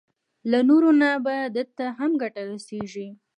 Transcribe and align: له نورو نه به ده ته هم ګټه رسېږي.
له 0.51 0.59
نورو 0.69 0.89
نه 1.01 1.09
به 1.25 1.35
ده 1.55 1.63
ته 1.77 1.85
هم 1.97 2.11
ګټه 2.21 2.41
رسېږي. 2.49 3.07